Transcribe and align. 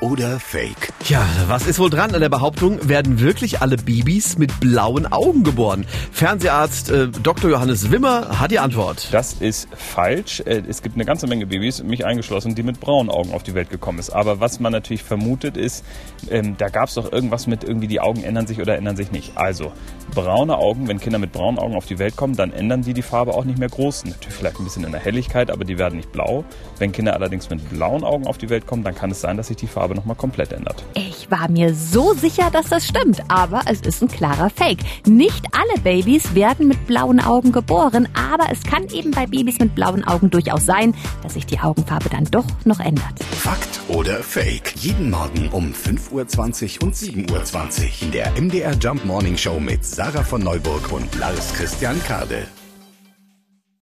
oder 0.00 0.40
Fake? 0.40 0.92
Ja, 1.06 1.26
was 1.48 1.66
ist 1.66 1.78
wohl 1.78 1.90
dran 1.90 2.14
an 2.14 2.20
der 2.20 2.28
Behauptung, 2.28 2.88
werden 2.88 3.20
wirklich 3.20 3.60
alle 3.60 3.76
Babys 3.76 4.38
mit 4.38 4.60
blauen 4.60 5.10
Augen 5.10 5.42
geboren? 5.44 5.84
Fernseharzt 6.12 6.90
äh, 6.90 7.08
Dr. 7.08 7.50
Johannes 7.50 7.90
Wimmer 7.90 8.38
hat 8.40 8.50
die 8.50 8.58
Antwort. 8.58 9.08
Das 9.12 9.34
ist 9.34 9.68
falsch. 9.76 10.40
Äh, 10.46 10.62
Es 10.68 10.82
gibt 10.82 10.94
eine 10.94 11.04
ganze 11.04 11.26
Menge 11.26 11.46
Babys, 11.46 11.82
mich 11.82 12.04
eingeschlossen, 12.06 12.54
die 12.54 12.62
mit 12.62 12.80
braunen 12.80 13.10
Augen 13.10 13.32
auf 13.32 13.42
die 13.42 13.54
Welt 13.54 13.70
gekommen 13.70 13.98
ist. 13.98 14.10
Aber 14.10 14.40
was 14.40 14.60
man 14.60 14.72
natürlich 14.72 15.02
vermutet 15.02 15.56
ist, 15.56 15.84
ähm, 16.30 16.56
da 16.56 16.68
gab 16.68 16.88
es 16.88 16.94
doch 16.94 17.12
irgendwas 17.12 17.46
mit 17.46 17.64
irgendwie 17.64 17.88
die 17.88 18.00
Augen 18.00 18.22
ändern 18.22 18.46
sich 18.46 18.60
oder 18.60 18.76
ändern 18.76 18.96
sich 18.96 19.10
nicht. 19.12 19.36
Also 19.36 19.72
braune 20.14 20.56
Augen, 20.58 20.88
wenn 20.88 21.00
Kinder 21.00 21.18
mit 21.18 21.32
braunen 21.32 21.58
Augen 21.58 21.74
auf 21.74 21.86
die 21.86 21.98
Welt 21.98 22.16
kommen, 22.16 22.36
dann 22.36 22.52
ändern 22.52 22.82
die 22.82 22.94
die 22.94 23.02
Farbe 23.02 23.34
auch 23.34 23.44
nicht 23.44 23.58
mehr 23.58 23.68
groß. 23.68 24.04
Natürlich 24.04 24.34
vielleicht 24.34 24.58
ein 24.58 24.64
bisschen 24.64 24.84
in 24.84 24.92
der 24.92 25.00
Helligkeit, 25.00 25.50
aber 25.50 25.64
die 25.64 25.78
werden 25.78 25.96
nicht 25.96 26.12
blau. 26.12 26.44
Wenn 26.78 26.92
Kinder 26.92 27.14
allerdings 27.14 27.50
mit 27.50 27.68
blauen 27.70 28.04
Augen 28.04 28.26
auf 28.26 28.38
die 28.38 28.48
Welt 28.48 28.66
kommen, 28.66 28.82
dann 28.84 28.94
kann 28.94 29.10
es 29.10 29.20
sein, 29.20 29.36
dass 29.36 29.48
sich 29.48 29.56
die 29.56 29.66
Farbe 29.90 29.94
nochmal 29.94 30.16
komplett 30.16 30.52
ändert. 30.52 30.84
Ich 30.94 31.30
war 31.30 31.50
mir 31.50 31.74
so 31.74 32.14
sicher, 32.14 32.50
dass 32.50 32.68
das 32.68 32.86
stimmt, 32.86 33.22
aber 33.28 33.62
es 33.66 33.80
ist 33.80 34.02
ein 34.02 34.08
klarer 34.08 34.50
Fake. 34.50 34.78
Nicht 35.06 35.44
alle 35.52 35.80
Babys 35.82 36.34
werden 36.34 36.68
mit 36.68 36.86
blauen 36.86 37.20
Augen 37.20 37.52
geboren, 37.52 38.08
aber 38.14 38.50
es 38.50 38.62
kann 38.62 38.88
eben 38.88 39.10
bei 39.10 39.26
Babys 39.26 39.58
mit 39.58 39.74
blauen 39.74 40.04
Augen 40.04 40.30
durchaus 40.30 40.64
sein, 40.64 40.94
dass 41.22 41.34
sich 41.34 41.46
die 41.46 41.58
Augenfarbe 41.58 42.08
dann 42.08 42.24
doch 42.24 42.46
noch 42.64 42.80
ändert. 42.80 43.22
Fakt 43.32 43.80
oder 43.88 44.22
Fake? 44.22 44.74
Jeden 44.76 45.10
Morgen 45.10 45.48
um 45.50 45.72
5.20 45.72 46.80
Uhr 46.80 46.86
und 46.86 46.94
7.20 46.94 47.82
Uhr 47.82 47.88
in 48.02 48.12
der 48.12 48.30
MDR 48.40 48.74
Jump 48.74 49.04
Morning 49.04 49.36
Show 49.36 49.58
mit 49.58 49.84
Sarah 49.84 50.22
von 50.22 50.42
Neuburg 50.42 50.92
und 50.92 51.14
Lars 51.18 51.52
Christian 51.54 52.00
Kade. 52.04 52.46